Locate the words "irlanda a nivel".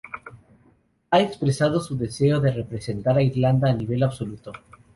3.21-4.01